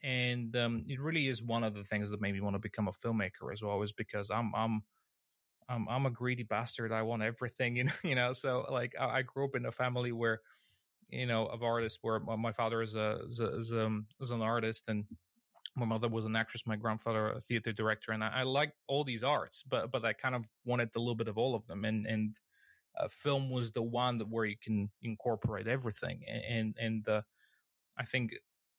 [0.03, 2.89] And um, it really is one of the things that made me want to become
[2.89, 4.83] a filmmaker as well, is because I'm I'm
[5.69, 6.93] I'm, I'm a greedy bastard.
[6.93, 7.93] I want everything, you know.
[8.03, 10.41] You know, so like I, I grew up in a family where,
[11.09, 11.99] you know, of artists.
[12.03, 15.05] Where my father is a is, a, is, um, is an artist, and
[15.75, 16.67] my mother was an actress.
[16.67, 20.13] My grandfather a theater director, and I, I liked all these arts, but but I
[20.13, 22.37] kind of wanted a little bit of all of them, and and
[22.99, 27.23] uh, film was the one that where you can incorporate everything, and and uh,
[27.99, 28.33] I think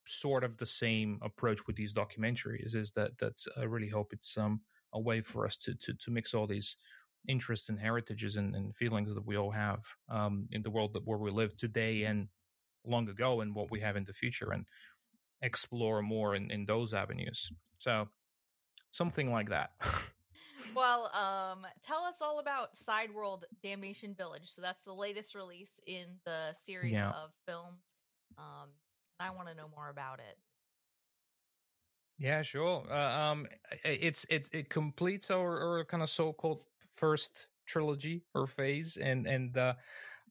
[0.06, 4.38] sort of the same approach with these documentaries is that that I really hope it's
[4.38, 4.62] um
[4.94, 6.78] a way for us to to, to mix all these
[7.28, 11.08] interests and heritages and, and feelings that we all have um, in the world that
[11.08, 12.28] where we live today and
[12.86, 14.66] long ago and what we have in the future and
[15.44, 18.08] explore more in, in those avenues so
[18.92, 19.72] something like that
[20.76, 26.06] well um tell us all about Sideworld damnation village so that's the latest release in
[26.26, 27.10] the series yeah.
[27.10, 27.82] of films
[28.38, 28.70] um
[29.20, 30.38] i want to know more about it
[32.20, 32.86] yeah, sure.
[32.90, 33.48] Uh, um,
[33.84, 36.62] it's it it completes our, our kind of so-called
[36.94, 39.74] first trilogy or phase, and and uh,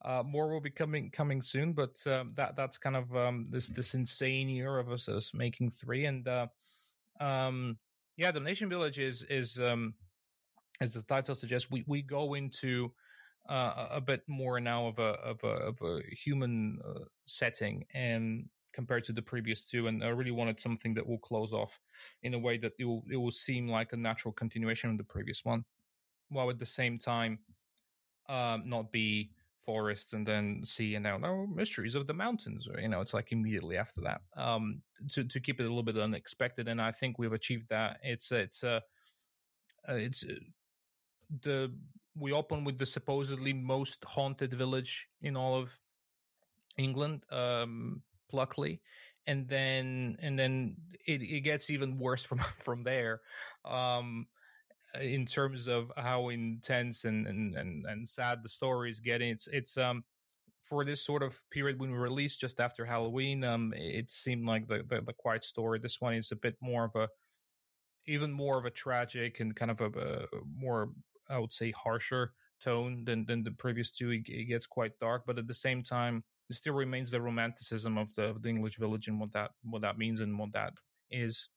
[0.04, 1.72] uh, more will be coming coming soon.
[1.72, 5.70] But um, that that's kind of um, this this insane year of us, us making
[5.70, 6.46] three, and uh,
[7.20, 7.78] um,
[8.16, 9.94] yeah, Damnation Village is is um,
[10.80, 12.92] as the title suggests, we we go into
[13.48, 18.48] uh, a bit more now of a of a of a human uh, setting, and
[18.72, 21.78] compared to the previous two, and I really wanted something that will close off
[22.22, 25.04] in a way that it will it will seem like a natural continuation of the
[25.04, 25.64] previous one,
[26.28, 27.38] while at the same time
[28.28, 29.30] um, not be
[29.64, 33.14] forests and then sea and now no mysteries of the mountains or you know it's
[33.14, 34.20] like immediately after that.
[34.36, 37.98] Um to to keep it a little bit unexpected and i think we've achieved that.
[38.02, 38.80] It's it's uh,
[39.88, 40.34] uh it's uh,
[41.42, 41.72] the
[42.16, 45.78] we open with the supposedly most haunted village in all of
[46.76, 48.80] england um pluckley
[49.26, 53.20] and then and then it, it gets even worse from from there.
[53.64, 54.26] Um
[55.00, 59.30] in terms of how intense and, and, and, and sad the story is getting.
[59.30, 60.04] It's it's um
[60.62, 64.68] for this sort of period when we released just after Halloween, um, it seemed like
[64.68, 65.78] the, the, the quiet story.
[65.78, 67.08] This one is a bit more of a,
[68.06, 70.26] even more of a tragic and kind of a, a
[70.56, 70.90] more,
[71.28, 72.32] I would say, harsher
[72.62, 74.10] tone than than the previous two.
[74.10, 77.98] It, it, gets quite dark, but at the same time, it still remains the romanticism
[77.98, 80.74] of the, of the English village and what that what that means and what that
[81.10, 81.48] is,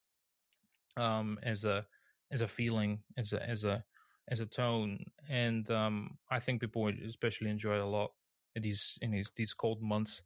[0.96, 1.86] um, as a
[2.30, 3.84] as a feeling, as a as a
[4.28, 8.10] as a tone, and um, I think people would especially enjoy it a lot
[8.54, 10.22] in these in these these cold months.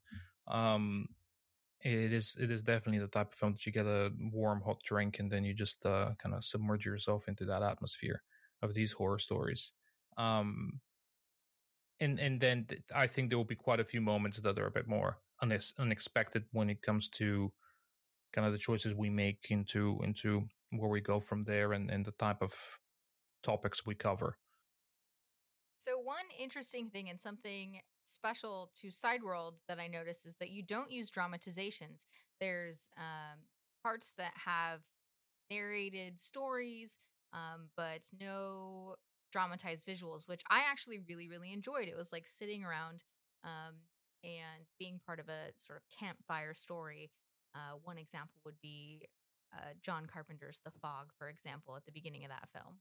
[0.48, 1.06] Um,
[1.82, 4.82] it is it is definitely the type of film that you get a warm hot
[4.82, 8.22] drink and then you just uh, kind of submerge yourself into that atmosphere
[8.62, 9.72] of these horror stories.
[10.18, 10.80] Um,
[12.00, 14.66] and and then th- I think there will be quite a few moments that are
[14.66, 15.18] a bit more
[15.78, 17.50] unexpected when it comes to
[18.32, 22.04] kind of the choices we make into into where we go from there and, and
[22.04, 22.54] the type of
[23.42, 24.36] topics we cover.
[25.78, 30.62] So, one interesting thing and something special to Sideworld that I noticed is that you
[30.62, 32.06] don't use dramatizations.
[32.40, 33.38] There's um,
[33.82, 34.80] parts that have
[35.50, 36.98] narrated stories,
[37.32, 38.96] um, but no
[39.32, 41.88] dramatized visuals, which I actually really, really enjoyed.
[41.88, 43.02] It was like sitting around
[43.44, 43.76] um,
[44.22, 47.10] and being part of a sort of campfire story.
[47.54, 49.02] Uh, one example would be
[49.54, 52.76] uh, John Carpenter's The Fog, for example, at the beginning of that film.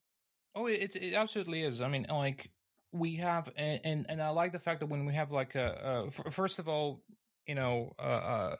[0.55, 1.81] Oh, it, it absolutely is.
[1.81, 2.51] I mean, like
[2.91, 6.31] we have, and and, I like the fact that when we have like a, a
[6.31, 7.03] first of all,
[7.45, 8.55] you know, uh, uh,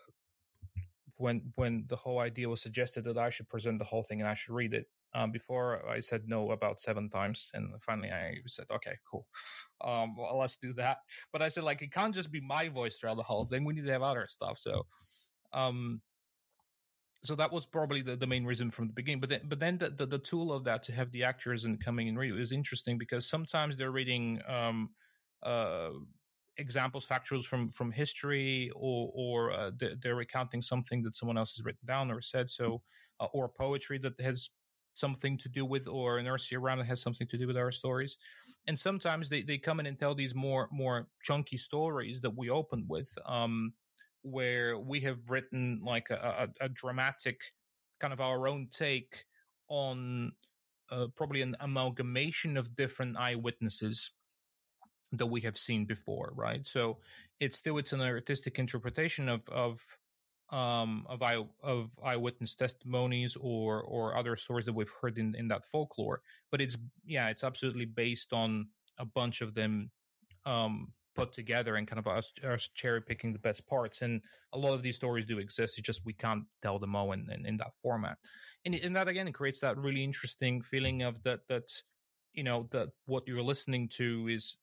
[1.16, 4.30] when when the whole idea was suggested that I should present the whole thing and
[4.30, 4.86] I should read it.
[5.16, 9.26] Um, before I said no about seven times, and finally I said, "Okay, cool,
[9.82, 10.98] um, well, let's do that."
[11.34, 13.66] But I said, like, it can't just be my voice throughout the whole thing.
[13.66, 14.60] We need to have other stuff.
[14.60, 14.86] So,
[15.52, 16.02] um,
[17.24, 19.20] so that was probably the, the main reason from the beginning.
[19.20, 21.84] But then, but then the, the, the tool of that to have the actors and
[21.84, 24.90] coming and read is interesting because sometimes they're reading um,
[25.44, 25.90] uh,
[26.58, 31.66] examples, factuals from from history, or or uh, they're recounting something that someone else has
[31.66, 32.50] written down or said.
[32.50, 32.82] So,
[33.20, 34.50] uh, or poetry that has
[34.94, 37.72] something to do with, or an nursery around that has something to do with our
[37.72, 38.18] stories.
[38.68, 42.50] And sometimes they, they come in and tell these more more chunky stories that we
[42.50, 43.14] open with.
[43.26, 43.74] Um,
[44.22, 47.42] where we have written like a, a, a dramatic
[48.00, 49.26] kind of our own take
[49.68, 50.32] on
[50.92, 54.12] uh, probably an amalgamation of different eyewitnesses
[55.12, 56.66] that we have seen before, right?
[56.66, 56.98] So
[57.40, 59.82] it's still it's an artistic interpretation of of
[60.52, 65.48] um, of eye of eyewitness testimonies or or other stories that we've heard in in
[65.50, 68.68] that folklore, but it's yeah, it's absolutely based on
[68.98, 69.92] a bunch of them
[70.46, 74.02] um, put together and kind of us, us cherry picking the best parts.
[74.02, 74.22] And
[74.54, 75.78] a lot of these stories do exist.
[75.78, 78.18] It's just we can't tell them all in, in, in that format.
[78.66, 81.70] And, and that again, it creates that really interesting feeling of that, that,
[82.34, 84.58] you know, that what you're listening to is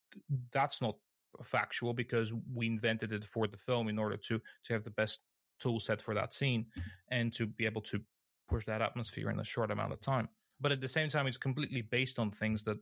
[0.53, 0.97] that's not
[1.43, 5.21] factual because we invented it for the film in order to, to have the best
[5.61, 6.67] tool set for that scene
[7.11, 8.01] and to be able to
[8.49, 10.29] push that atmosphere in a short amount of time.
[10.61, 12.79] But at the same time, it's completely based on things that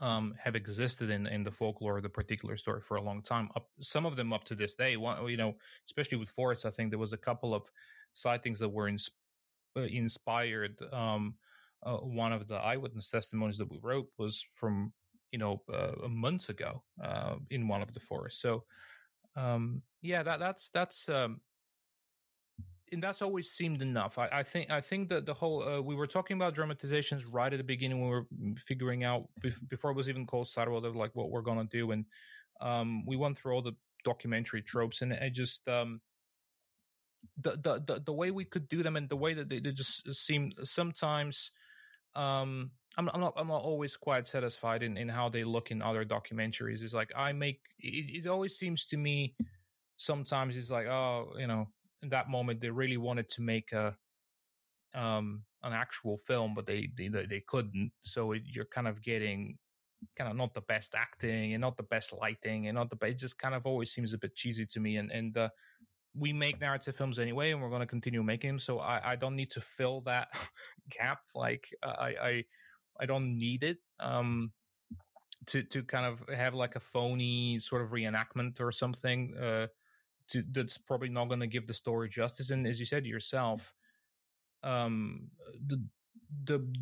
[0.00, 3.48] um, have existed in in the folklore of the particular story for a long time.
[3.56, 4.96] Up, some of them up to this day.
[4.96, 5.54] One, you know,
[5.86, 7.70] especially with forests, I think there was a couple of
[8.14, 10.76] sightings that were uh, inspired.
[10.92, 11.34] Um,
[11.82, 14.92] uh, one of the eyewitness testimonies that we wrote was from
[15.32, 18.40] you know uh, months ago uh, in one of the forests.
[18.40, 18.64] So
[19.36, 21.40] um, yeah, that that's that's um,
[22.92, 24.18] and that's always seemed enough.
[24.18, 27.52] I, I, think I think that the whole uh, we were talking about dramatizations right
[27.52, 28.26] at the beginning when we were
[28.56, 29.28] figuring out
[29.68, 32.04] before it was even called Sideworld of like what we're gonna do, and
[32.60, 33.74] um, we went through all the
[34.04, 36.00] documentary tropes, and I just um,
[37.40, 39.72] the, the the the way we could do them and the way that they, they
[39.72, 41.50] just seem sometimes.
[42.14, 45.82] Um, I'm, I'm not I'm not always quite satisfied in, in how they look in
[45.82, 46.82] other documentaries.
[46.82, 49.34] It's like I make it, it always seems to me
[49.98, 51.66] sometimes it's like oh you know
[52.02, 53.96] in that moment they really wanted to make a
[54.94, 57.92] um an actual film but they they they couldn't.
[58.02, 59.58] So it, you're kind of getting
[60.16, 63.12] kind of not the best acting and not the best lighting and not the best,
[63.12, 64.96] it just kind of always seems a bit cheesy to me.
[64.96, 65.48] And and uh,
[66.18, 69.16] we make narrative films anyway and we're going to continue making them so i i
[69.16, 70.28] don't need to fill that
[70.90, 71.20] gap.
[71.34, 72.44] Like i i
[73.00, 74.52] i don't need it um
[75.46, 79.66] to to kind of have like a phony sort of reenactment or something uh,
[80.28, 82.50] to that's probably not going to give the story justice.
[82.50, 83.72] And as you said yourself,
[84.62, 85.30] um,
[85.66, 85.82] the
[86.44, 86.72] the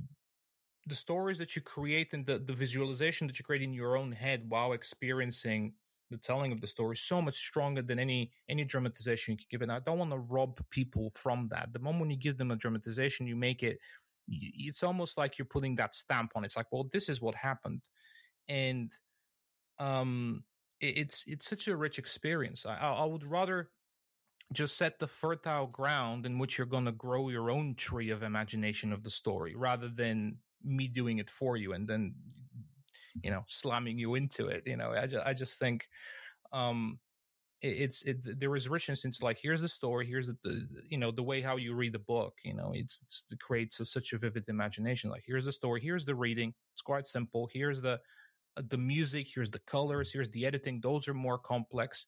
[0.87, 4.13] the stories that you create and the, the visualization that you create in your own
[4.13, 5.73] head while experiencing
[6.11, 9.47] the telling of the story is so much stronger than any any dramatization you can
[9.51, 9.71] give it.
[9.71, 11.73] I don't want to rob people from that.
[11.73, 13.79] The moment you give them a dramatization, you make it.
[14.29, 16.45] It's almost like you're putting that stamp on.
[16.45, 16.47] It.
[16.47, 17.81] It's like, well, this is what happened,
[18.49, 18.93] and
[19.79, 20.45] um,
[20.81, 22.67] it's it's such a rich experience.
[22.67, 23.71] I, I would rather
[24.53, 28.23] just set the fertile ground in which you're going to grow your own tree of
[28.23, 32.15] imagination of the story rather than me doing it for you and then
[33.23, 35.89] you know slamming you into it you know i just, I just think
[36.53, 36.99] um
[37.63, 40.99] it, it's it there is richness into like here's the story here's the, the, you
[40.99, 43.85] know the way how you read the book you know it's, it's it creates a,
[43.85, 47.83] such a vivid imagination like here's the story here's the reading it's quite simple here's
[47.83, 47.99] the
[48.69, 52.07] the music here's the colors here's the editing those are more complex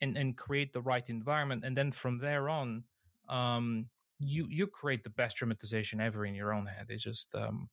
[0.00, 2.82] and and create the right environment and then from there on
[3.28, 3.86] um
[4.18, 7.68] you you create the best dramatization ever in your own head it's just um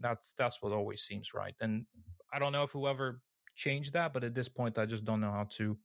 [0.00, 1.54] that's that's what always seems right.
[1.60, 1.86] And
[2.32, 3.20] I don't know if whoever
[3.54, 5.76] changed that, but at this point, I just don't know how to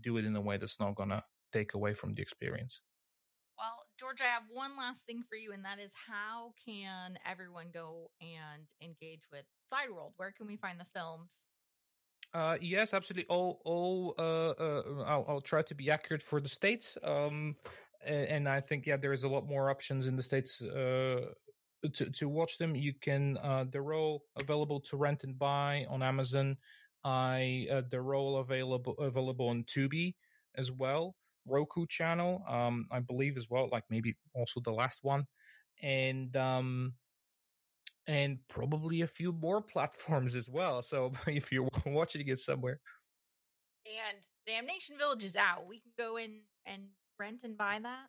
[0.00, 2.82] do it in a way that's not gonna take away from the experience.
[4.00, 8.10] George, I have one last thing for you, and that is how can everyone go
[8.22, 10.12] and engage with Sideworld?
[10.16, 11.36] Where can we find the films?
[12.32, 13.26] Uh, yes, absolutely.
[13.28, 14.14] All, all.
[14.18, 16.96] Uh, uh, I'll, I'll try to be accurate for the states.
[17.04, 17.56] Um,
[18.02, 21.26] and I think yeah, there is a lot more options in the states uh,
[21.92, 22.74] to to watch them.
[22.74, 26.56] You can uh, they're all available to rent and buy on Amazon.
[27.04, 30.14] I uh, they're all available available on Tubi
[30.56, 31.16] as well,
[31.50, 33.68] Roku channel, um, I believe as well.
[33.70, 35.26] Like maybe also the last one,
[35.82, 36.94] and um,
[38.06, 40.82] and probably a few more platforms as well.
[40.82, 42.80] So if you're watching it somewhere,
[43.86, 46.82] and Damnation Village is out, we can go in and
[47.18, 48.06] rent and buy that.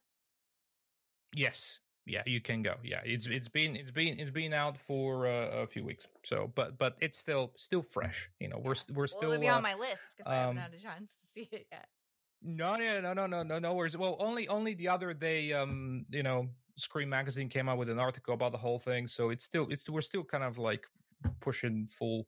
[1.34, 2.76] Yes, yeah, you can go.
[2.84, 6.08] Yeah, it's it's been it's been it's been out for uh, a few weeks.
[6.24, 8.30] So, but but it's still still fresh.
[8.40, 10.36] You know, we're we're still well, it'll be uh, on my list because um, I
[10.36, 11.88] haven't um had a chance to see it yet.
[12.44, 13.96] No, no, no, no, no, no, no worries.
[13.96, 18.00] Well, only only the other day, um, you know, Screen magazine came out with an
[18.00, 19.08] article about the whole thing.
[19.08, 20.86] So it's still it's we're still kind of like
[21.40, 22.28] pushing full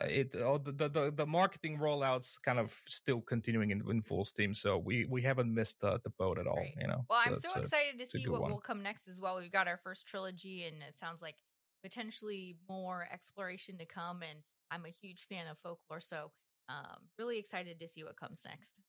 [0.00, 4.24] uh, it uh, the, the the marketing rollouts kind of still continuing in, in full
[4.24, 6.74] steam so we we haven't missed the, the boat at all right.
[6.78, 8.50] you know well so i'm so excited to see what one.
[8.50, 11.36] will come next as well we've got our first trilogy and it sounds like
[11.82, 14.40] potentially more exploration to come and
[14.70, 16.30] i'm a huge fan of folklore so
[16.68, 18.80] um really excited to see what comes next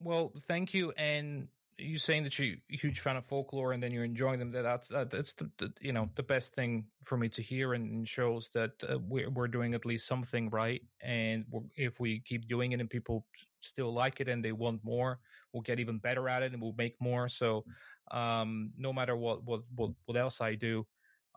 [0.00, 3.92] well thank you and you saying that you're a huge fan of folklore and then
[3.92, 7.28] you're enjoying them that that's that's the, the, you know the best thing for me
[7.28, 11.44] to hear and shows that uh, we're, we're doing at least something right and
[11.76, 13.26] if we keep doing it and people
[13.60, 15.18] still like it and they want more
[15.56, 17.28] we'll get even better at it and we'll make more.
[17.28, 17.64] So
[18.10, 20.86] um, no matter what what what, what else i do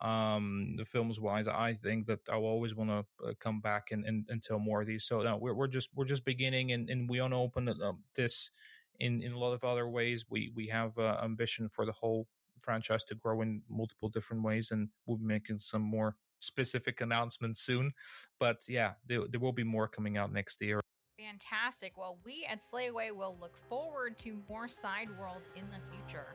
[0.01, 4.05] um the films wise i think that i'll always want to uh, come back and,
[4.05, 6.89] and, and tell more of these so no, we're, we're just we're just beginning and,
[6.89, 8.51] and we want to open uh, this
[8.99, 10.25] in in a lot of other ways.
[10.29, 12.27] We we have uh, ambition for the whole
[12.61, 17.61] franchise to grow in multiple different ways, and we'll be making some more specific announcements
[17.61, 17.91] soon.
[18.39, 20.81] But yeah, there, there will be more coming out next year.
[21.17, 21.97] Fantastic.
[21.97, 26.27] Well, we at Slay Away will look forward to more Side World in the future.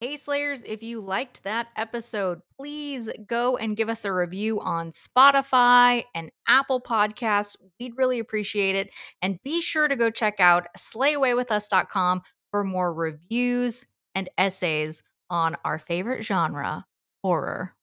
[0.00, 4.92] Hey Slayers, if you liked that episode, please go and give us a review on
[4.92, 7.56] Spotify and Apple Podcasts.
[7.80, 8.90] We'd really appreciate it.
[9.22, 12.22] And be sure to go check out slayawaywithus.com
[12.52, 16.86] for more reviews and essays on our favorite genre,
[17.24, 17.74] horror.